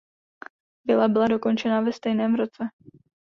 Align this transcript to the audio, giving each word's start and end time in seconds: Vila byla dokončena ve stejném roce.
Vila 0.85 1.07
byla 1.07 1.27
dokončena 1.27 1.81
ve 1.81 1.93
stejném 1.93 2.35
roce. 2.35 2.63